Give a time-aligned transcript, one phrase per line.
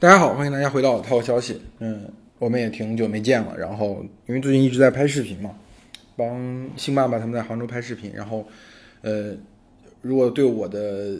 [0.00, 1.60] 大家好，欢迎大家回到涛消息。
[1.78, 3.54] 嗯，我们也挺久没见了。
[3.58, 5.54] 然后，因为最近一直在拍视频嘛，
[6.16, 8.10] 帮星爸爸他们在杭州拍视频。
[8.14, 8.46] 然后，
[9.02, 9.36] 呃，
[10.00, 11.18] 如果对我的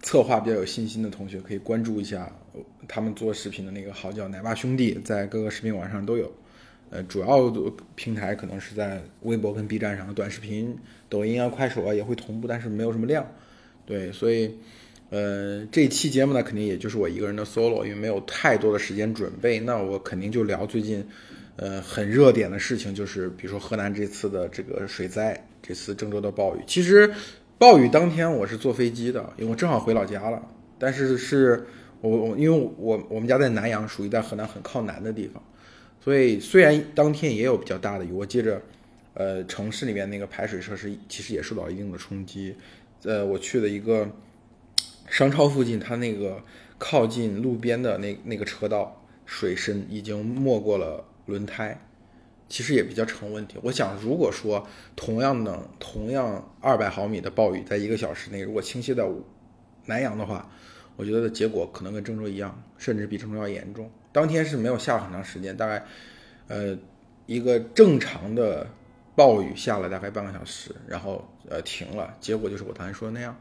[0.00, 2.30] 策划比较有信心的同学，可以关注一下
[2.86, 6.32] 他们做视频的那个号，叫奶爸兄弟，在各个视频网上都有。
[6.90, 7.60] 呃，主要的
[7.96, 10.78] 平台可能是在微博跟 B 站上，短视频、
[11.08, 13.26] 抖音啊、快手啊也会同步，但是没有什么量。
[13.84, 14.56] 对，所以。
[15.10, 19.58] 呃，这期节目呢，肯定也就是我一个人的 solo，因为没有太多的时间准备。
[19.58, 21.04] 那我肯定就聊最近，
[21.56, 26.60] 呃，很热点的事情，就是比如说河南这次的这个水灾，这次郑州的暴雨。
[26.64, 27.12] 其实
[27.58, 30.40] 暴雨当天我是坐飞机的，因为我正好回老家了。
[30.78, 31.66] 但是是
[32.00, 35.42] 我我因为我我们家在南阳，属于在河南很靠南的地方，
[36.00, 38.62] 所以虽然当天也有比较大的雨，我记着，
[39.14, 42.54] 呃，城市里面那个排水设施其实也受到一定的冲击。
[43.02, 44.08] 呃，我去的一个。
[45.10, 46.42] 商超附近，它那个
[46.78, 51.78] 靠近路边的那那个车道水深已经没过了轮胎，
[52.48, 53.58] 其实也比较成问题。
[53.62, 55.60] 我想，如果说同样的。
[55.92, 57.28] 同样二百毫米的。
[57.28, 59.04] 暴雨，在一个小时内如果倾泻在
[59.86, 60.48] 南阳的话，
[60.94, 63.90] 我觉得的结果可能跟郑州一样，甚至比郑州要严重。
[64.12, 65.84] 当天是没有下很长时间，大概
[66.46, 66.78] 呃
[67.26, 68.64] 一个正常的
[69.16, 73.36] 暴雨下了大概半个小时，然后呃停了，结果就是我刚才说的那样。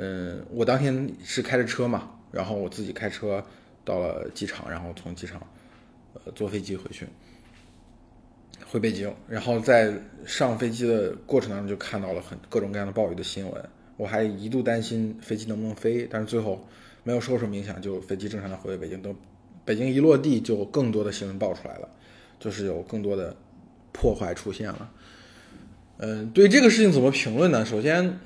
[0.00, 3.44] 嗯，我当天是开着车嘛，然后我自己开车
[3.84, 5.44] 到了机场，然后从机场
[6.14, 7.04] 呃坐飞机回去
[8.64, 9.92] 回北京，然后在
[10.24, 16.64] 上飞机的过程当中就看到了很各种各样的暴雨的新闻，我还一度担心飞机能不能飞，但是最后
[17.02, 19.02] 没有受什么影响，就飞机正常的回北京。
[19.02, 19.12] 等
[19.64, 21.88] 北京一落地，就更多的新闻爆出来了，
[22.38, 23.36] 就是有更多的
[23.90, 24.88] 破坏出现了。
[25.96, 27.64] 嗯，对这个事情怎么评论呢？
[27.64, 28.16] 首先。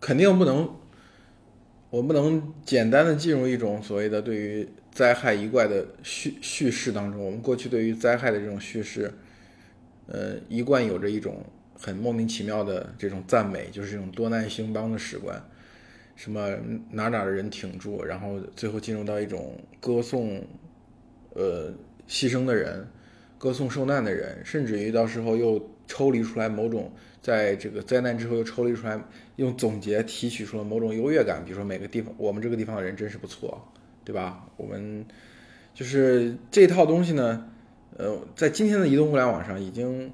[0.00, 0.74] 肯定不能，
[1.90, 7.22] 我不能简单的进入一种所谓的对于灾害一贯的叙叙事当中。
[7.22, 9.12] 我们过去对于灾害的这种叙事，
[10.06, 11.44] 呃，一贯有着一种
[11.78, 15.38] 很莫名其妙的这种赞美，就是这种多难兴邦的史观，
[16.16, 16.48] 什么
[16.90, 20.42] 哪哪的人挺住，然后最后进入到一种歌颂，
[21.34, 21.70] 呃，
[22.08, 22.88] 牺牲的人，
[23.36, 26.90] 歌颂受难的人，甚至于到时候又抽离出来某种。
[27.22, 28.98] 在这个灾难之后又抽离出来，
[29.36, 33.62] 用总结提取出了某种优越感，比如说每个地方，我们这个地方的人真是不错，
[34.04, 34.46] 对吧？
[34.56, 35.04] 我们
[35.74, 37.46] 就是这套东西呢，
[37.98, 40.10] 呃，在今天的移动互联网上，已经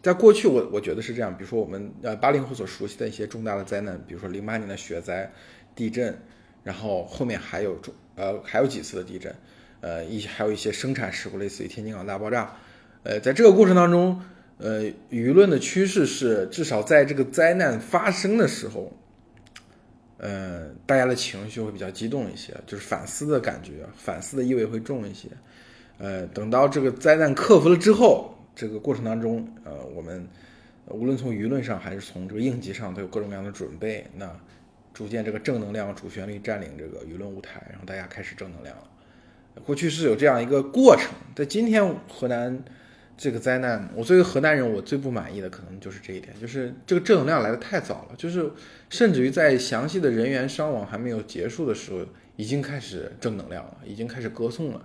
[0.00, 1.36] 在过去，我我觉得是这样。
[1.36, 5.30] 比如说我们呃八零后所熟悉的一些重大的灾难，比如说零八年的雪灾、
[5.74, 6.16] 地震，
[6.64, 9.34] 然后后面还有重呃还有几次的地震，
[9.82, 12.56] 呃一还有一些生产事故，类似于天津港大爆炸，
[13.02, 14.22] 呃，在这个过程当中。
[14.62, 18.92] 呃，舆论的趋势是，至少在这个灾难发生的时候，
[20.18, 25.26] 呃，大家的情绪会比较激动一些，就是反思的感觉，反思的意味会重一些。
[25.98, 30.24] 呃，等到这个灾难克服了之后，这个过程当中，呃，我们
[30.86, 34.06] 无论从舆论上还是从这个应急上，都有各种各样的准备。
[34.16, 34.30] 那
[34.94, 38.84] 逐渐这个正能量主旋律占领这个舆论舞台，然后大家开始正能量了。
[39.64, 42.62] 过去是有这样一个过程，在今天河南。
[43.16, 48.50] 这个灾难，我作为河南人，我最不满意的可能就是这一点，就是这个正能量来的太早了，就是
[48.88, 52.00] 甚至于在详细的人员伤亡还没有结束的时候，
[52.36, 54.82] 已经开始正能量了，已经开始歌颂了。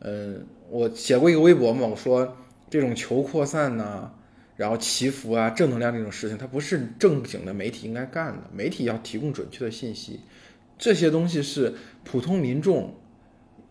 [0.00, 2.36] 嗯，我写过一个微博嘛，我说
[2.68, 4.10] 这种求扩散呐，
[4.56, 10.20] 然后祈福啊，正能量这种事情，它不是正经的媒体应该干的，媒体要提供准确的信息，
[10.76, 12.94] 这些东西是普通民众，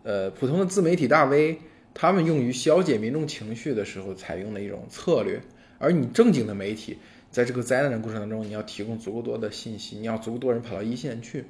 [0.04, 1.58] 呃，普通的自媒体大 V。
[1.94, 5.40] 他们用于消解民众情绪的时候采用的一种策略，
[5.78, 6.98] 而你正经的媒体，
[7.30, 11.44] 在这个灾难的过程当中，你要提供足够多的信息，你要足够多人跑到一线去，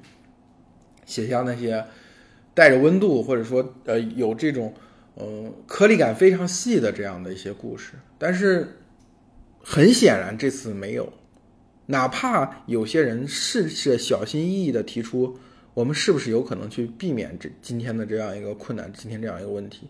[1.06, 1.87] 写下那些
[2.53, 4.75] 带着温度或者说呃有这种
[5.16, 7.94] 嗯颗粒感非常细的这样的一些故事。
[8.19, 8.78] 但是
[9.61, 11.11] 很显然这次没有，
[11.87, 15.38] 哪怕有些人试着小心翼翼的提出，
[15.72, 19.88] 我们是不是有可能去避免这今天的这样一个困难，今天这样一个问题。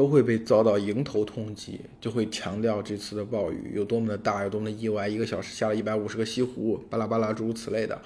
[0.00, 8.00] 都会被遭到迎头痛击，就会强调这次的暴雨有多么的大，有多么的意外，一个小时下了一百五十个西湖，巴拉巴拉诸如此类的，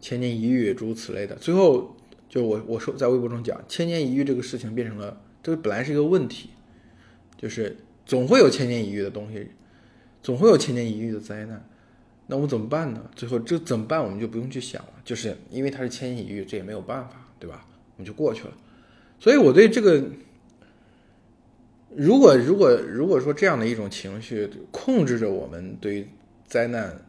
[0.00, 1.34] 千年一遇诸如此类的。
[1.34, 1.96] 最后，
[2.28, 6.50] 就我我说在微博中讲，千年一遇这个事情变成了，这个本来是一个问题，
[7.36, 7.76] 就是
[8.06, 9.48] 总会有千年一遇的东西，
[10.22, 11.68] 总会有千年一遇的灾难，
[12.28, 13.10] 那我们怎么办呢？
[13.16, 17.66] 最后这怎么办，我们就不用去想了，就是因为它是千年一遇，这也没有办法，对吧？
[17.96, 18.52] 我们就过去了。
[19.18, 20.04] 所以我对这个。
[21.94, 26.08] 如果如果如果说这样的一种情绪控制着我们对于
[26.46, 27.00] 灾难、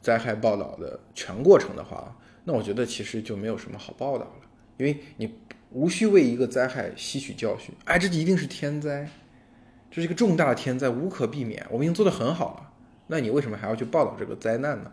[0.00, 4.32] 灾害报道的全过程的话，那我觉得其实就没有什么好报道了。
[4.78, 5.32] 因为你
[5.70, 7.74] 无需为一个灾害吸取教训。
[7.84, 9.08] 哎，这一定是天灾，
[9.90, 11.64] 这是一个重大的天灾，无可避免。
[11.70, 12.72] 我们已经做得很好了，
[13.06, 14.90] 那你为什么还要去报道这个灾难呢？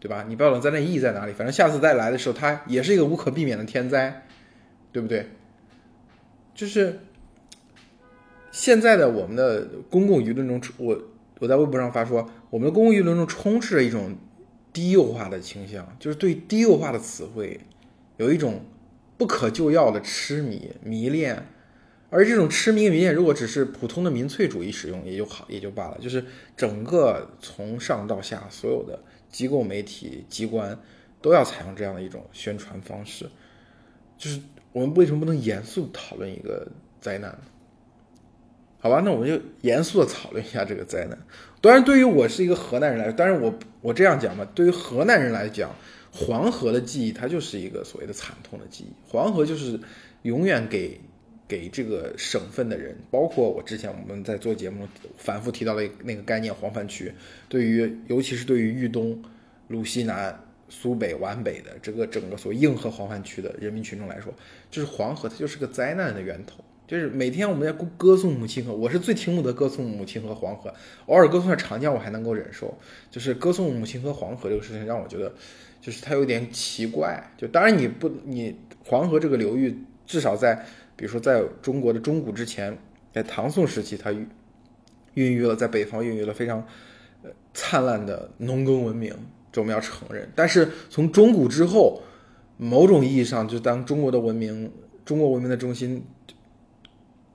[0.00, 0.24] 对吧？
[0.28, 1.32] 你报道灾难意义在哪里？
[1.32, 4.26] 反正下次再来的时候，它也是一个无可避免的天灾，
[4.92, 5.28] 对不对？
[6.54, 7.00] 就是
[8.50, 11.00] 现在的我们的公共舆论中，我
[11.38, 14.16] 我在微博上发说，我们的公共舆论中充斥着一种
[14.72, 17.60] 低幼化的倾向，就是对低幼化的词汇
[18.16, 18.64] 有一种
[19.16, 21.46] 不可救药的痴迷迷恋，
[22.10, 26.24] 而这种痴迷迷恋，如果只是普通的民粹主义使用也就好也就罢了，就是
[26.56, 28.98] 整个从上到下所有的
[29.30, 30.78] 机构、媒体、机关
[31.20, 33.28] 都要采用这样的一种宣传方式，
[34.16, 34.40] 就是。
[34.70, 36.68] 我们为什么不能严肃讨论一个
[37.00, 37.38] 灾难呢？
[38.80, 41.18] 好吧，那我们就严肃的讨论一下这个灾难。
[41.60, 45.74] 当然，对于我是一个河南人来说，当然我我这样讲吧，对于河南人来讲，
[46.12, 48.92] 黄河的记忆它就是一个所谓的惨痛的记忆。
[49.08, 49.78] 黄河就是
[50.22, 51.00] 永远给
[51.48, 54.86] 给这个省份的人，包括我之前我们在做节目
[55.16, 57.12] 反复提到的那个概念黄泛区，
[57.48, 59.22] 对于尤其是对于豫东、
[59.68, 60.38] 鲁西南。
[60.70, 64.30] 苏北皖北的这个整个所谓硬核黄泛区的人民群众来说，
[64.70, 66.62] 就是黄河，它就是个灾难的源头。
[66.88, 70.72] 就是每天我们在歌颂母亲河，我是最听不得歌颂母亲河黄河，
[71.04, 72.74] 偶尔歌颂下长江我还能够忍受，
[73.10, 75.30] 就是歌颂母亲河黄河这个事情让我觉得，
[75.82, 77.22] 就是它有点奇怪。
[77.36, 79.76] 就当然你不，你黄河这个流域
[80.06, 80.64] 至少在，
[80.96, 82.74] 比如说在中国的中古之前，
[83.12, 84.10] 在唐宋时期，它
[85.12, 86.66] 孕育了在北方孕育了非常
[87.22, 89.14] 呃灿烂的农耕文明。
[89.52, 92.02] 这我们要承认，但是从中古之后，
[92.56, 94.72] 某种意义上，就当中国的文明，
[95.04, 96.02] 中国文明的中心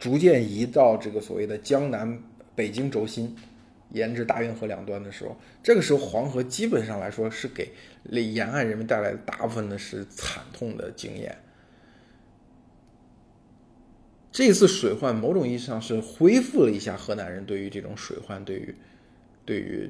[0.03, 2.21] 逐渐移到这个所谓的江南
[2.53, 3.33] 北京轴心，
[3.91, 7.71] 沿着大运河两端的时候，这个时候黄河基本上来说是给
[8.11, 11.37] 沿岸人民带来的大部分的是惨痛的经验。
[14.29, 18.75] 这次水患某种意义上是恢复了一下河南人对于这种水患，对于
[19.45, 19.89] 对于。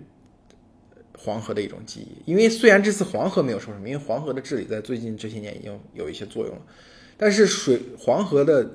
[1.15, 6.61] 黄河的一种记忆，因为虽然这次黄河没有受什么，因为黄河的治理在最近这些年已经有一些作用了，
[7.17, 8.67] 但是水黄河的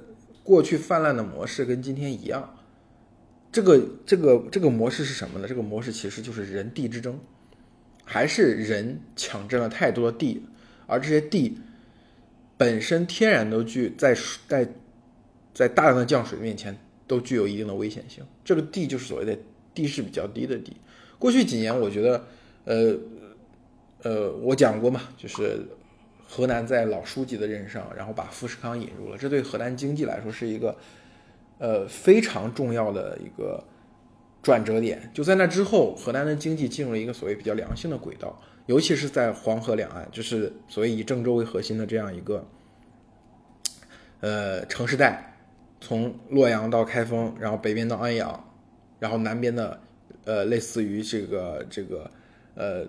[0.49, 2.57] 过去泛滥的模式跟今天一样，
[3.53, 5.47] 这个这个这个模式是什么呢？
[5.47, 7.21] 这个模式其实就是人地之争，
[8.03, 10.43] 还是人抢占了太多的地，
[10.87, 11.59] 而这些地
[12.57, 14.17] 本身天然都具在
[14.49, 14.67] 在
[15.53, 16.75] 在大量的降水面前
[17.07, 19.37] 都具有一定的危险性，这个地就是所谓的
[19.75, 20.75] 地势比较低的地。
[21.19, 22.25] 过去几年，我觉得，
[22.65, 22.97] 呃，
[24.03, 25.61] 呃，我讲过嘛，就是
[26.31, 30.77] 河南在老书记的任上，然后把富士康引入了，这对河南经济来说是一个，
[31.57, 33.65] 呃，非常重要的一个
[34.43, 35.11] 转折点。
[35.15, 42.47] 就在那之后，河南的经济进入了一个所谓比较良性的轨道，尤其是在黄河两岸，就是所谓以郑州为核心的这样一个，
[44.21, 45.35] 呃，城市带，
[45.81, 48.45] 从洛阳到开封，然后北边到安阳，
[49.01, 49.81] 然后南边的。
[50.25, 52.11] 呃，类似于这个这个，
[52.55, 52.87] 呃，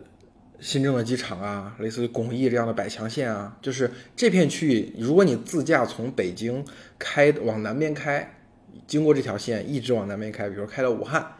[0.61, 6.65] 新郑的机场啊，类似于巩义这样的百强县啊，就是这片区域，如果你自驾从北京
[6.97, 8.35] 开往南边开，
[8.85, 11.35] 经过这条线一直往南边开，比如开到武汉，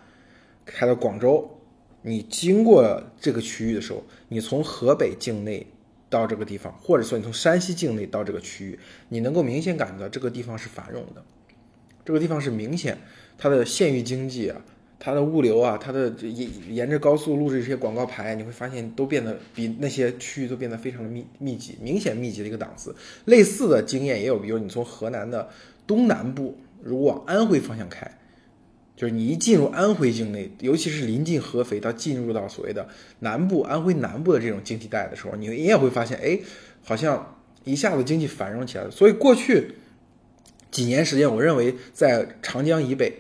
[0.66, 1.60] 开到广州，
[2.02, 5.68] 你经过这个区域的时候，你从河北境内
[6.10, 8.80] 到这个地方，或者说你从山西境内到这个区域，
[9.10, 11.24] 你能够明显感觉到这个地方是繁荣的，
[12.06, 12.98] 这个地方是明显
[13.38, 14.62] 它的县域经济啊。
[15.02, 22.94] 它的物流啊，它的沿沿着高速路这些广告牌，你会发现都变得比那些区域都变得非常的密密集，明显密集的一个档次。
[23.24, 25.48] 类似的经验也有，比如你从河南的
[25.88, 28.12] 东南部，如果往安徽方向开，
[28.98, 32.86] 就是你一进入安徽境内，尤其是临近合肥，到进入到所谓的
[33.20, 36.38] 南部安徽南部的这种经济带的时候，你你也会发现，哎，
[36.84, 38.92] 好像一下子经济繁荣起来了。
[38.92, 39.76] 所以过去
[40.70, 43.14] 几年时间，我认为在长江以北。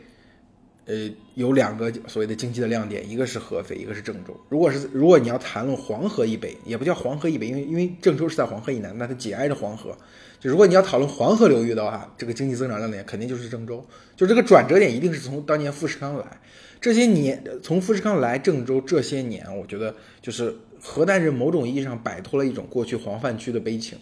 [0.86, 1.08] 呃，
[1.40, 4.38] 有两个所谓的经济的亮点，一个是合肥，一个是郑州。
[4.50, 9.98] 如果是如果你要谈论黄河以北，也不叫黄河以北，因为因为郑州是在黄河以南，那它紧挨着黄河。
[10.38, 13.86] 就如果你要讨论黄河流域的话，这个经济增长亮点肯定就是郑州。
[14.18, 16.42] 就这个转折点一定是从当年富士康来，
[16.82, 23.98] 这些年从富士康来郑州这些年，我觉得就是河南人某种意义上摆脱了一种过去黄泛区的悲情，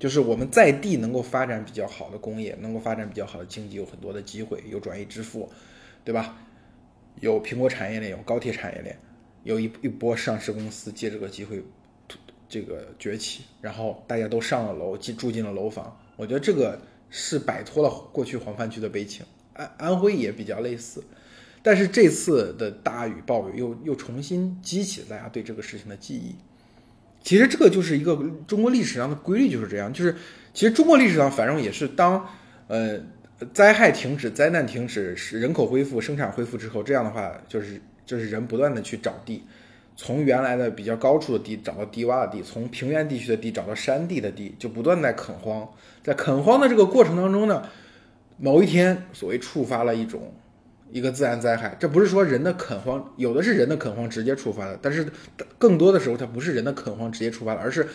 [0.00, 5.48] 就是我们在地能够发展比较好的工业，能够发展比较好的经济，有很多的机会，有转移支付。
[6.04, 6.36] 对吧？
[7.20, 8.98] 有苹果产业链，有高铁产业链，
[9.44, 11.62] 有一一波上市公司借这个机会，
[12.48, 15.96] 这个崛起，然后大家都上了楼，住进了楼房。
[16.16, 19.24] 我觉得这个是摆脱了过去黄泛区的悲情。
[19.54, 21.04] 安安徽也比较类似，
[21.62, 26.34] 但是这次的大雨暴雨又又重新激起大家对这个事情的记忆。
[27.22, 28.16] 其实这个就是一个
[28.46, 29.92] 中国历史上的规律，就是这样。
[29.92, 30.16] 就是
[30.54, 32.26] 其实中国历史上繁荣也是当
[32.66, 32.98] 呃
[33.52, 39.42] 灾害停止、灾难停止、是人口恢复、生产恢复之后，这样的话就是就是人不断的去找地，
[39.96, 45.68] 从原来的比较高处的地找到低洼的地，从平原地区的地找到山地的地，就不断在垦荒。
[46.02, 47.62] 在垦荒的这个过程当中呢，
[48.38, 50.32] 某一天所谓触发了一种。
[50.94, 55.10] 一个自然灾害，这不是说人的垦荒，有的是人的垦荒直接触发的，但是
[55.56, 57.88] 更多的时候它不是人的垦荒直接触发的，而是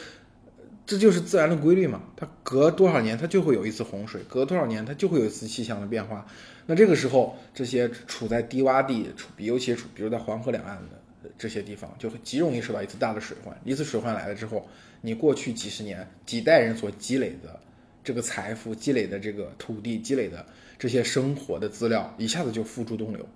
[0.88, 2.02] 这就是自然的规律嘛。
[2.16, 6.26] 它隔多少年它就会有一次洪水，隔多少年它就会有一次气象的变化。
[6.66, 13.56] 那这个时候，这些处在低洼地，处尤其处比如在黄河两岸的这些地方，就极容易受到一次大的水患。
[13.64, 14.68] 一次水患来了之后，
[15.02, 17.60] 你过去几十年几代人所积累的
[18.04, 20.46] 这个财富、积累的这个土地、积累的。
[20.80, 23.28] 这些生活的资料一下子就付诸东流，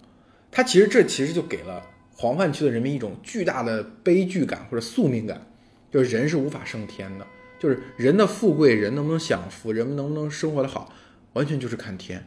[0.52, 1.82] 它其实这其实就给了
[2.14, 5.42] 黄泛区的人民一种巨大的悲剧感或者宿命感，
[5.92, 7.26] 就是人是无法升天的，
[7.62, 10.92] 就是人的富贵，人能不能享福，人们能不能生活的好，
[11.34, 12.26] 完全就是看天。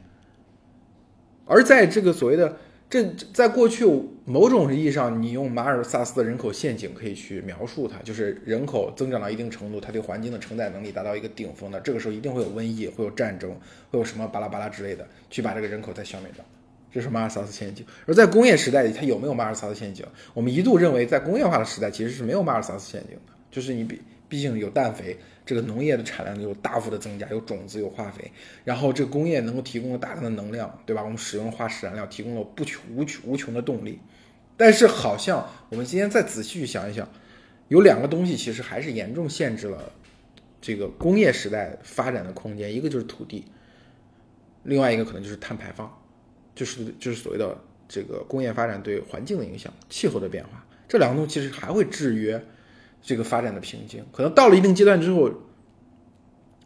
[1.45, 2.57] 而在这个所谓的。
[2.91, 3.85] 这在过去
[4.25, 13.51] 某种意义上，你用马尔萨斯的人口陷阱可以去描述它，就是人口增长到一定程度，它对环境的承载能力达到一个顶峰的，这个时候一定会有瘟疫，会有战争，
[13.91, 16.45] 会有什么巴拉巴拉之类的，去把这个人口再消灭掉。
[16.93, 17.85] 这是马尔萨斯陷阱。
[18.07, 20.07] 而在工业时代里，它有没有马尔萨斯陷阱？
[20.33, 24.01] 我们一度认为，在工业化的时代其实是没有马尔萨斯陷阱的，就是你比
[24.35, 25.17] 毕竟有氮肥。
[25.47, 28.33] 这个农业的产量有大幅的增加，有种子，有化肥，
[28.65, 31.05] 然后这个工业能够提供了大量的能量，对吧？
[31.05, 34.01] 我们使用化石燃料，提供了不穷无穷无穷的动力。
[34.57, 37.09] 但是好像我们今天再仔细去想一想，
[37.69, 39.93] 有两个东西其实还是严重限制了
[40.61, 43.45] 这个工业时代发展的空间，一个就是土地，
[44.65, 45.95] 另外一个可能就是碳排放，
[46.55, 47.55] 就是就是所谓的
[47.87, 52.43] 这个工业发展对环境的影响、气候的变化，这两个东西其实还会制约。
[53.05, 55.31] 这个发展的瓶颈，可能到了一定阶段之后，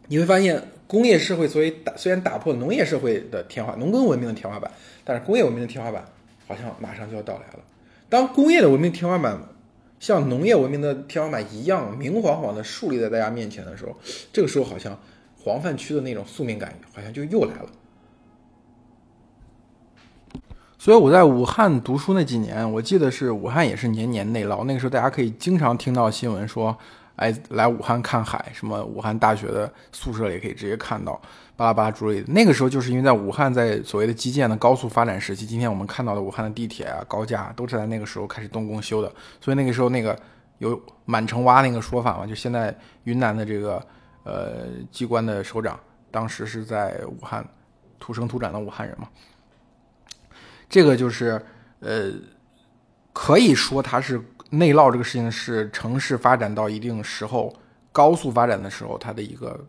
[0.07, 4.71] 你会发现工业社会所以打虽然打破农业社会的天花农耕文明的天花板，
[5.03, 6.05] 但是工业文明的天花板
[6.47, 7.59] 好像马上就要到来了。
[8.07, 9.37] 当工业的文明天花板
[9.99, 13.95] 像农业文明的天花板一样明晃晃的竖立在大家面前的时候，
[14.31, 14.97] 这个时候好像
[15.37, 17.69] 黄泛区的那种宿命感好像就又来了。
[20.79, 24.63] 所以我在武汉读书那几年，我记得是武汉也是年年内涝。
[24.63, 26.75] 那个时候大家可以经常听到新闻说，
[27.17, 31.21] 哎，来武汉看海，什么武汉大学的宿舍也可以直接看到，
[31.57, 32.31] 巴拉巴拉之类的。
[32.31, 39.11] 那个时候就是因为在武汉在所谓的基建的高速发展时期，今天我们看到的武汉的地铁啊、高架都是在那个时候开始动工修的。
[39.41, 40.17] 所以那个时候那个
[40.59, 43.85] 有满城挖那个说法嘛，就现在云南的这个
[44.23, 45.77] 呃机关的首长，
[46.09, 47.45] 当时是在武汉
[47.99, 49.09] 土生土长的武汉人嘛。
[50.69, 51.41] 这个就是，
[51.79, 52.11] 呃，
[53.11, 54.21] 可以说它是
[54.51, 57.53] 内涝这个事情是城市发展到一定时候
[57.91, 59.59] 高速发展的时候它的一个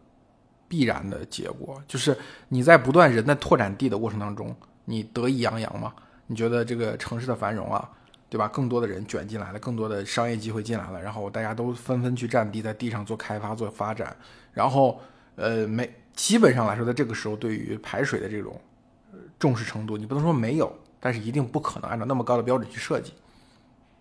[0.69, 1.83] 必然的结果。
[1.88, 2.16] 就是
[2.49, 4.54] 你在不断人的拓展地的过程当中，
[4.85, 5.92] 你得意洋洋嘛？
[6.26, 7.90] 你觉得这个城市的繁荣啊，
[8.28, 8.47] 对吧？
[8.49, 14.16] 更多的人卷进来了，更多的商业机会进来了，然后大家都纷纷去占地，在地上做开发、做发展。
[14.52, 15.00] 然后，
[15.35, 18.61] 呃，没基本上来说，在这个时候对于排水的这种
[19.38, 20.73] 重视程度，你不能说没有。
[21.00, 23.14] 但是一定不可能按照那么高的标准去设计，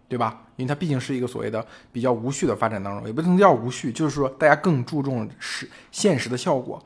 [0.09, 0.45] 对吧？
[0.57, 6.83] 因为它毕竟是一个所谓的比较无序的发展当中，也不能叫无序，就是说大家更注重实现实的效果。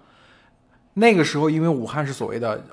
[0.94, 2.64] 那个时候，因为武汉是所谓的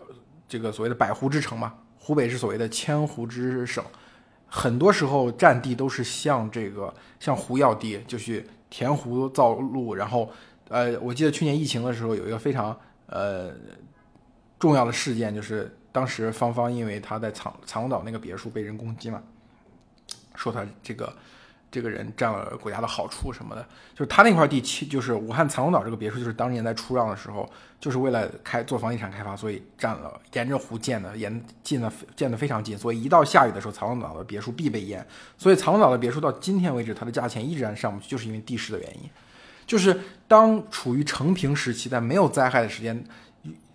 [0.47, 3.83] 这个所谓的百湖之城嘛，湖北是所谓的千湖之省，
[4.47, 9.95] 很多时候占地都是像这个像湖要地，就去填湖造路。
[9.95, 10.31] 然后，
[10.69, 13.51] 呃，我记得去年疫情的时候，有一个非常呃
[14.59, 15.75] 重要的事件，就是。
[15.93, 19.23] 当时芳芳因为他在藏藏龙岛那个别墅被人攻击嘛，
[20.35, 21.13] 说他这个
[21.71, 23.63] 这个人占了国家的好处什么的，
[23.95, 35.07] 就是他那块地，其就是武汉藏龙岛这个别墅，就是当年在出让的时候，就是为了开做房地产开发，所以占了沿着湖建的，沿近的建的非常近，所以一到下雨的时候，藏龙岛的别墅必被淹，
[35.39, 39.11] 所以藏龙岛的别墅到今天为止，它的价钱依然上不去，就是因为地势的原因，
[39.65, 43.05] 就是当处于成平时期，在没有灾害的时间。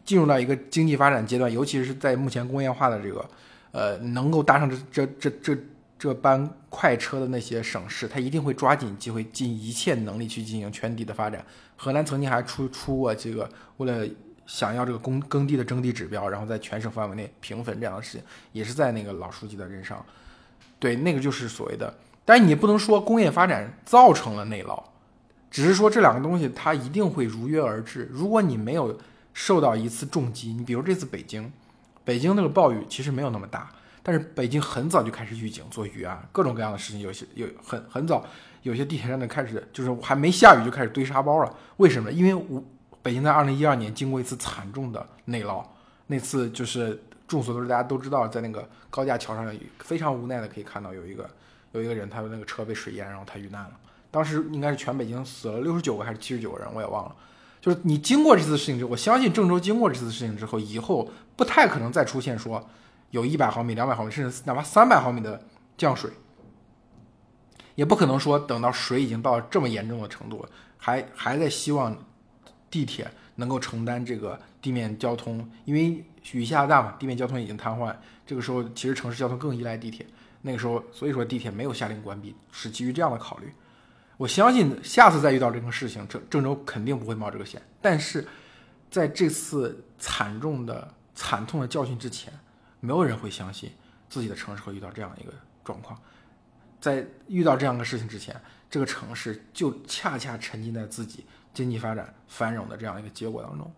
[0.05, 3.25] 进入到一个经济发展阶段，尤其是在目前工业化的这个，
[3.71, 5.57] 呃，能够搭上这这这这
[5.97, 11.43] 这班快车的那些省市，它一定会抓紧机会，尽一切能力去进行圈地的发展。
[11.75, 14.07] 河南曾经还出出过这个，为了
[14.45, 18.21] 想要这个耕耕地的征地指标，然后在全省范围内平分这样的事情，
[18.51, 20.05] 也是在那个老书记的任上。
[20.77, 21.91] 对，那个就是所谓的，
[22.24, 24.83] 但你不能说工业发展造成了内涝，
[25.50, 28.07] 只是说这两个东西它一定会如约而至。
[28.12, 28.95] 如果你没有
[29.36, 31.51] 受到一次重击，你比如这次北京，
[32.06, 33.70] 北京那个暴雨其实没有那么大，
[34.01, 38.25] 但是北京很早就开始预警做预案，各种各样的事情，有些有很很早，
[38.63, 41.54] 有些地铁站的开始就是还没下雨就开始堆沙包了。
[41.77, 42.10] 为什么？
[42.10, 42.63] 因为我
[43.04, 45.62] 北京在二零一二年经过一次惨重的内涝，
[46.08, 51.30] 那次就是众所周知，大家都知道，在那个高架桥上非常无奈的可以看到有一个
[51.74, 53.72] 有一个人，他的那个车被水淹，然后他遇难了。
[54.10, 57.13] 当时应该是全北京死了六十九个还是七十九个人，我也忘了。
[57.65, 62.63] 就是你经过这次事情之后，我相信郑州经过这次事情之后，以后不太可能再出现说
[63.10, 65.43] 有一百毫米、两百毫米，甚至哪怕三百毫米的
[65.75, 66.12] 降水，
[67.74, 71.98] 也不可能说等到水已经到这么严重的程度了，还还在希望
[72.69, 77.95] 地铁能够承担这个地面交通，因为雨下大嘛，地面交通已经瘫痪，
[78.27, 80.05] 这个时候其实城市交通更依赖地铁。
[80.43, 83.51] 那个时候，所以说地铁没有下令关闭，是基于这样的考虑。
[84.17, 87.62] 我相信下次再遇到这种事情，郑郑州肯定不会冒这个险。
[87.81, 88.25] 但是，
[88.89, 92.31] 在这次惨重的、惨痛的教训之前，
[92.79, 93.69] 没有人会相信
[94.10, 95.34] 自己的城市会遇到这样一个
[95.65, 96.00] 状况。
[96.79, 103.69] 在遇到这样的事情之前，这个城市就恰恰沉浸在自己经济发展繁荣的这样一个结果当中。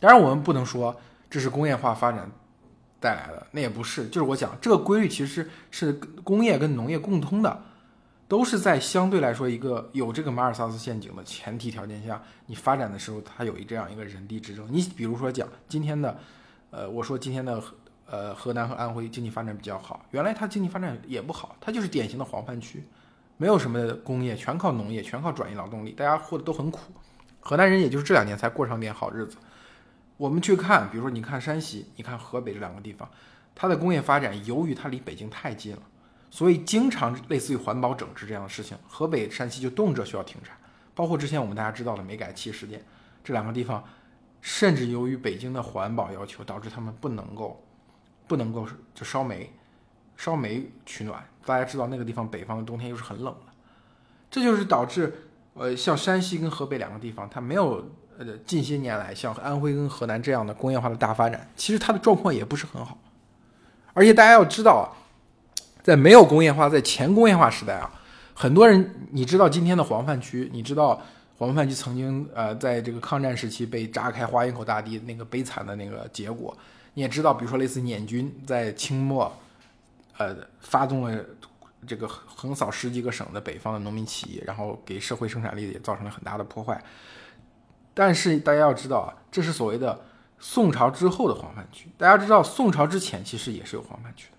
[0.00, 1.00] 当然，我们不能说
[1.30, 2.28] 这是工业化发展
[2.98, 4.08] 带来的，那也不是。
[4.08, 5.92] 就是我讲这个规律其实是
[6.24, 7.62] 工业跟农业共通的。
[8.28, 14.66] 都是在相对来说一个有这个马尔萨斯陷阱的前提条件下，你发展的时候，它有一这样一个人地之争。
[14.70, 16.18] 你比如说讲今天的，
[16.70, 17.62] 呃，我说今天的
[18.06, 22.82] 呃河南和安徽经济发展比较好，原来它经济发展也不好，它就是典型的黄泛区，
[23.36, 26.80] 没有什么工业，全靠农业，全靠转移劳动力，大家过得都很苦。
[27.38, 29.36] 河南人也就是这两年才过上点好日子。
[30.16, 33.08] 我们去看，比如说你看山西，你看河北这两个地方，
[33.54, 35.82] 它的工业发展由于它离北京太近了。
[36.30, 40.56] 所以，经常类似于环保整治这样的事情，河北、山西就动辄需要停产。
[40.94, 42.84] 包括之前我们大家知道的煤改气事件，
[43.22, 43.82] 这两个地方，
[44.40, 47.62] 甚至由于北京的环保要求，导致他们不能够，
[48.26, 49.50] 不能够就烧煤，
[50.16, 51.24] 烧煤取暖。
[51.44, 53.52] 大家知道那个地方北方的冬天又是很冷的，
[54.30, 55.14] 这就是导致，
[55.54, 62.98] 呃，像山西跟河北两个地方，它没有呃近些年来像安徽跟河南这样的工业化的大发展，其实它的状况也不是很好。
[63.94, 65.05] 而且大家要知道啊。
[65.86, 67.88] 在没有工业化，在前工业化时代啊，
[68.34, 71.00] 很多人你知道今天的黄泛区，你知道
[71.38, 76.52] 黄泛区曾经呃在这个抗战时期被炸开花园口大地那个悲惨的那个结果，
[76.94, 79.32] 你也知道，比如说类似捻军在清末，
[80.18, 81.24] 呃发动了
[81.86, 86.82] 这个横扫十几个省的北方的农民起义，然后给社会生产力也造成了很大的破坏。
[87.94, 90.00] 但是大家要知道啊，这是所谓的
[90.40, 94.38] 宋朝之后的黄泛区，大家知道宋朝之前其实也是有黄泛区的，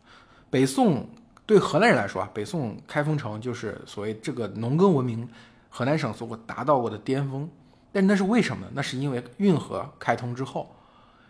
[0.50, 1.08] 北宋。
[1.48, 5.28] 对河南人来说啊，北宋开封城就是所谓这个农耕文明，
[5.70, 7.50] 河南省所达到过的巅峰。
[7.94, 8.72] 但那是为什么呢？
[8.76, 10.76] 那是因为运河开通之后，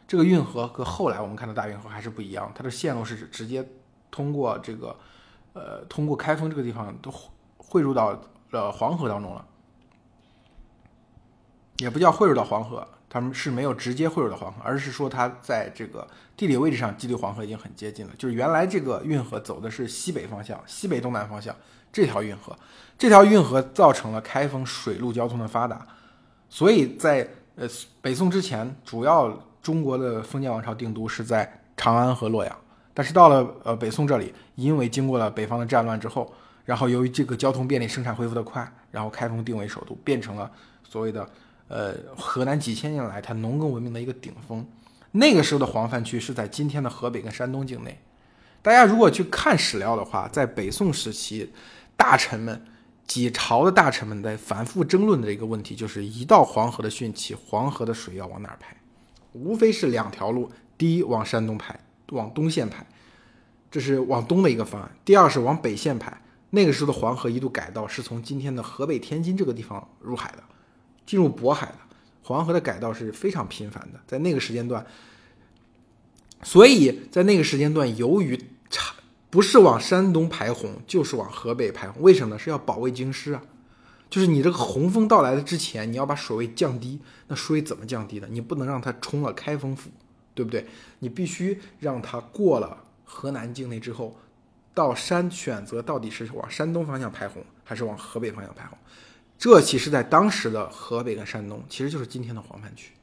[0.08, 3.64] 这个运河和后来我们看到大运河还是不一样，它的线路是直接
[4.10, 4.96] 通过这个，
[5.54, 7.14] 呃，通过开封这个地方都
[7.58, 9.46] 汇入到了黄河当中了，
[11.78, 12.86] 也不叫汇入到黄河。
[13.10, 18.12] 他们是没有直接汇入到黄河，而是说它在这个地理位置上距离黄河已经很接近了。
[18.18, 21.56] 就是原来这个运河走的是西北方向，西北东南方向
[21.92, 22.54] 这条运河，
[22.98, 25.88] 这条运河造成了开封水陆交通的发达。
[26.50, 27.66] 所以在呃
[28.02, 32.58] 北宋之前，主要中国的封建王朝定都是在长安和洛阳。
[32.94, 36.34] 但是到了呃北宋这里，因为经过了北方的战乱之后，
[36.66, 40.52] 然后由于这个交通便利，生产恢复的快，然后开封定为首都，变成了
[40.84, 41.26] 所谓的。
[41.68, 44.66] 呃，河南几千年来它农耕文明的一个顶峰，
[45.12, 48.00] 那个时候的黄泛区是在今天的河北跟山东境内。
[48.62, 51.54] 大家如果去看史料的话，在北宋时期，
[51.96, 52.66] 大臣们
[53.06, 58.76] 几朝的大臣们在反复争论的一个问题，就是一到黄河的汛期，黄河的水要往哪儿排？
[59.34, 61.80] 无非是两条路：第一，往山东排，
[62.12, 62.86] 往东线排，
[63.70, 66.22] 这是往东的一个方案；第二是往北线排。
[66.50, 70.44] 那个时候的黄河一度改道是从今天的河北天津这个地方入海的。
[71.08, 71.78] 进入渤海的
[72.22, 74.86] 黄河的改道是非常频繁的，在那个时间段，
[76.44, 78.38] 所以在那个时间段，由于
[78.70, 78.94] 差
[79.30, 82.40] 不是往山东排洪，就是往河北排洪，为什么呢？
[82.40, 83.42] 是要保卫京师啊，
[84.10, 88.28] 就是你这个洪峰到来的之前，你要把水位降低，那水怎么降低的？
[88.28, 89.90] 你不能让它冲了开封府，
[90.36, 90.68] 对不对？
[91.00, 94.18] 你必须让它过了河南境内之后，
[94.74, 98.78] 到山选择到底是往山东方向排洪，还是往河北方向排洪。
[99.38, 102.94] 这其实，在当时的河北跟山东，其实就是今天的黄泛区，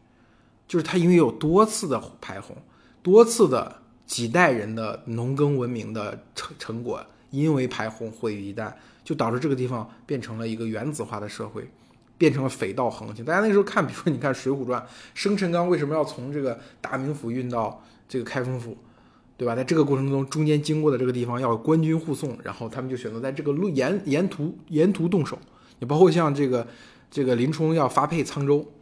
[0.66, 2.56] 就是它因为有多次的排洪，
[3.02, 8.72] 多次的几代人的农耕文明的成成果，因为排洪毁于一旦，
[9.04, 11.70] 就导致这个地方变成了一个原子化的社会，
[12.18, 13.24] 变成了匪道横行。
[13.24, 14.82] 大家那时候看，比如说你看《水浒传》，
[15.14, 18.76] 生辰纲为什么要从这个大名府运到这个开封府？
[19.36, 19.56] 对吧？
[19.56, 25.38] 在这个过程中，中间经过的这个地方要官军护送，然后他们就选择在这个路沿沿途沿途动手。
[25.84, 26.66] 包括像这个
[27.10, 28.72] 这个林冲要发配沧州，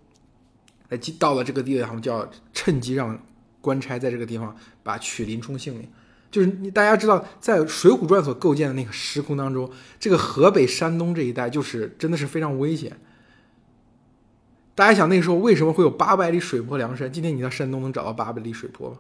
[0.89, 3.19] 哎，到了这个地方就要趁机让
[3.61, 5.89] 官差在这个地方把取林冲性命。
[6.31, 12.97] 就是你大家知道，在《水浒传》所构建的那个时空当中，这个河北、山东这一带就是真的是非常危险。
[14.75, 17.13] 大家想那个时候为什么会有八百里水泊梁山？
[17.13, 18.99] 今天你在山东能找到八百里水泊吗？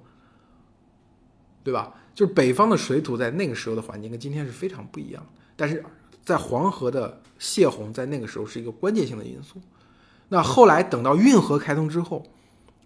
[1.65, 1.95] 对吧？
[2.15, 5.27] 就是北方的水土在那个时候的环境跟今天是非常不一样。
[5.57, 5.83] 但是
[6.25, 9.61] 在黄河的泄洪在那个时候是一个关键性的因素。
[10.29, 12.25] 那后来等到运河开通之后。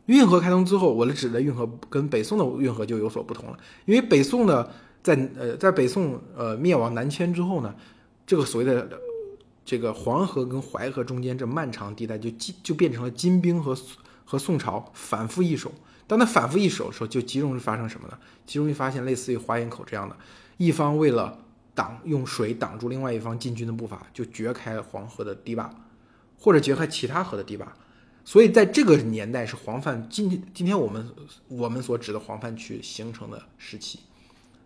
[0.07, 3.59] 运河开通之后，我的指的运河跟北宋的运河就有所不同了。
[3.87, 4.71] 因为北宋的，
[5.03, 7.75] 在呃，在北宋呃灭亡南迁之后呢，
[8.25, 8.89] 这个所谓的
[9.65, 12.31] 这个黄河跟淮河中间这漫长地带就
[12.63, 13.77] 就变成了金兵和
[14.25, 15.73] 和宋朝反复易手。
[16.07, 18.17] 当他反复易手的时候，就极容易发生什么呢？
[18.47, 20.17] 极容易发现类似于花园口这样的，
[20.57, 21.37] 一方为了
[21.77, 25.73] 挡用水挡住另外一方进军的步伐，就掘开黄河的堤坝，
[26.39, 27.73] 或者掘开其他河的堤坝。
[28.25, 31.09] 所以在这个年代是黄泛今今天我们
[31.47, 34.01] 我们所指的黄泛区形成的时期，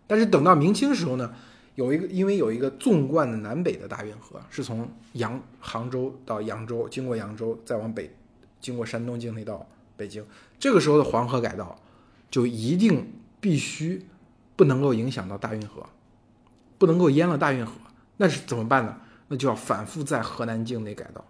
[0.07, 1.31] 但是等到明清时候呢，
[1.75, 8.09] 有一个因为有一个纵贯的南北的大运河，是从扬杭州到扬州，经过扬州再往北，
[8.59, 10.25] 经过山东境内到北京。
[10.57, 11.77] 这个时候的黄河改道
[12.31, 14.03] 就一定必须
[14.55, 15.85] 不能够影响到大运河，
[16.81, 17.73] 不能够淹了大运河，
[18.17, 18.97] 那是怎么办呢？
[19.27, 21.23] 那就要反复在河南境内改道。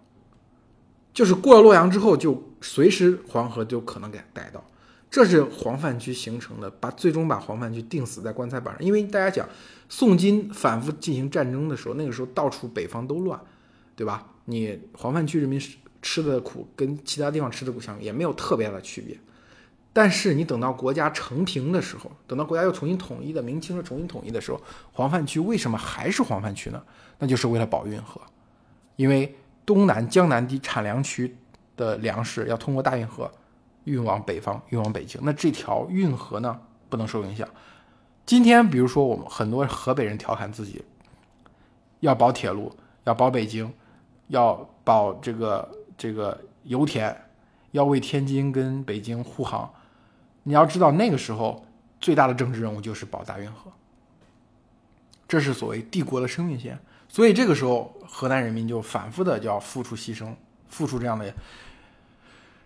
[1.12, 4.64] 就是过了洛阳之后，就随时黄河就可能改改道，
[5.10, 8.82] 这是黄泛区形成的，把最终把黄泛区定死在棺材板上。
[8.82, 9.46] 因为大家讲，
[9.90, 13.38] 宋金反复进行战争的时候，那个时候到处北方都乱，
[13.94, 14.26] 对吧？
[14.46, 15.60] 你黄泛区人民
[16.00, 19.18] 吃的苦跟其他地方吃的苦相比，也没有特别大的区别。
[19.92, 24.60] 但是你等到国家成平的时候，等到国家又重新统一的明清又重新统一的时候，
[24.92, 26.82] 黄泛区为什么还是黄泛区呢？
[27.18, 28.20] 那就是为了保运河，
[28.96, 29.36] 因为。
[29.64, 31.36] 东南江南地产粮区
[31.76, 33.30] 的粮食要通过大运河
[33.84, 35.20] 运往北方，运往北京。
[35.22, 37.48] 那这条运河呢，不能受影响。
[38.26, 40.84] 今天，比如说我们很多河北人调侃自己
[42.00, 42.74] 要保铁路，
[43.04, 43.72] 要保北京，
[44.26, 47.16] 要保这个这个油田，
[47.70, 49.72] 要为天津跟北京护航。
[50.42, 51.64] 你要知道，那个时候
[52.00, 53.70] 最大的政治任务就是保大运河，
[55.28, 56.78] 这是所谓帝国的生命线。
[57.08, 60.34] 所以这个时候，河南人民就反复的就要付出牺牲，
[60.68, 61.32] 付出这样的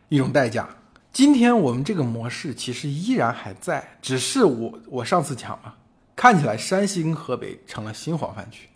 [0.08, 0.68] 一种代价。
[1.12, 5.74] 今天我们这个模式其实依然还在，只是我我上次讲了，
[6.14, 8.68] 看起来山西跟河北成了新黄泛区。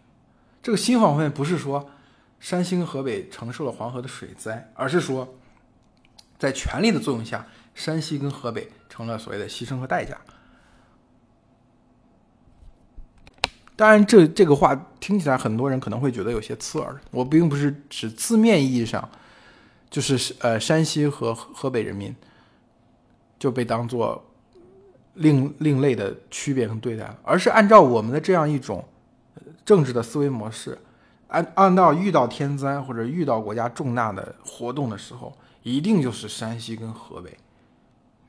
[0.62, 1.88] 这个新黄泛不是说
[2.40, 5.36] 山西跟河北承受了黄河的水灾，而是说
[6.38, 10.16] 在权力的作用下，山西跟河北成了所谓的牺牲和代价。
[13.76, 17.00] 当然，这这个话听起来很多人可能会觉得有些刺耳。
[17.10, 19.08] 我并不是指字面意义上，
[19.88, 22.14] 就是呃山西和河北人民
[23.38, 24.22] 就被当做
[25.14, 28.86] 另另类的区别跟对待，而是按照我们的这样一种
[29.64, 30.76] 政治的思维模式，
[31.28, 37.34] 按按照遇到天灾或者遇到国家重大的活动的时候，一定就是山西跟河北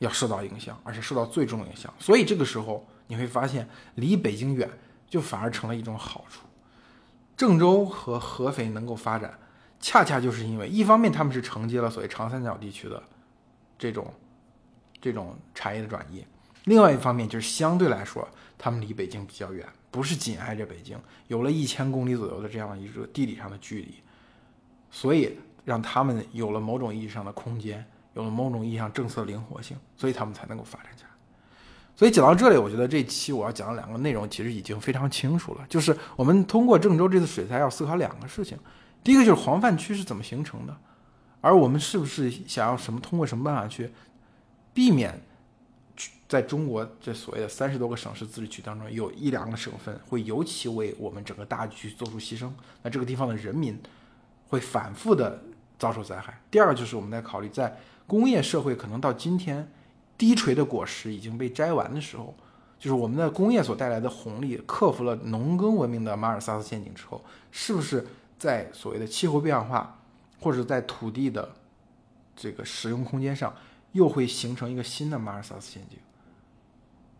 [0.01, 1.91] 要受到影响，而且受到最重的影响。
[1.97, 4.69] 所以这个时候你会发现，离北京远。
[5.11, 6.47] 就反而成了一种好处。
[7.35, 9.37] 郑州和合肥能够发展，
[9.77, 13.03] 恰恰就是因为一方面他们是承接了所谓长三角地区的
[13.77, 14.13] 这种
[15.01, 16.25] 这种产业的转移，
[16.63, 18.25] 另外一方面就是相对来说
[18.57, 23.95] 他们离北京比较远，不是紧挨着北京，有了一千公里左右的这样一个地理上的距离，
[24.89, 31.09] 所以让他们有了某种意义上的空间，有了某种意义上政策灵活性，所以他们才能够发展起来。
[31.95, 35.65] 所以讲到这里，我觉得这期我要讲的两个内容其实已经非常清楚了。
[35.69, 38.57] 就是我们通过郑州这次水灾要思考两个事情，
[39.03, 40.75] 第一个就是黄泛区是怎么形成的，
[41.41, 43.91] 而我们是不是想要什么通过什么办法去
[44.73, 45.21] 避免
[46.27, 52.49] 在中国这所谓的三十多个省市自治区当中有一两个省份会尤其为我们整个大局做出牺牲，
[52.81, 53.79] 那这个地方的人民
[54.47, 55.43] 会反复的
[55.77, 56.41] 遭受灾害。
[56.49, 57.77] 第二个就是我们在考虑在
[58.11, 59.71] 工业社会可能到今天。
[60.17, 62.35] 低垂的果实已经被摘完的时候，
[62.77, 68.05] 就是我们的工业所带来的红利克服了农耕文明的马尔萨斯陷阱之后，是不是
[68.37, 69.99] 在所谓的气候变化
[70.39, 71.49] 或者在土地的
[72.35, 73.51] 这个使用空间上
[73.93, 75.97] 又会形成一个新的马尔萨斯陷阱？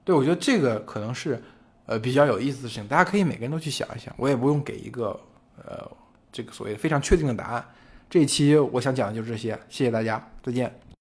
[0.04, 1.41] 对我觉得这个可能是
[1.88, 5.19] 呃比较有意思的事情，大家可以每个人都去想一想，我也不用给一个
[5.58, 5.89] 呃
[6.32, 7.65] 这个所谓非常确定的答案。
[8.12, 10.82] 这一期我想讲的就是这些，谢谢大家，再见。